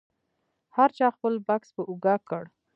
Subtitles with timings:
[0.75, 2.43] هر چا خپل بکس په اوږه کړ.